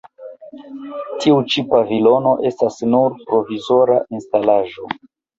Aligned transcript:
Tiu 1.23 1.35
ĉi 1.55 1.63
pavilono 1.73 2.31
estas 2.49 2.77
nur 2.93 3.19
provizora 3.33 3.99
instalaĵo. 4.21 4.89